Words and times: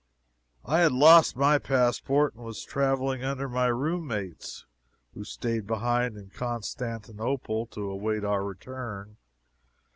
I 0.65 0.79
had 0.79 0.91
lost 0.93 1.35
my 1.37 1.59
passport, 1.59 2.33
and 2.33 2.43
was 2.43 2.65
traveling 2.65 3.23
under 3.23 3.47
my 3.47 3.67
room 3.67 4.07
mate's, 4.07 4.65
who 5.13 5.23
stayed 5.23 5.67
behind 5.67 6.17
in 6.17 6.31
Constantinople 6.31 7.67
to 7.67 7.87
await 7.91 8.23
our 8.23 8.43
return. 8.43 9.17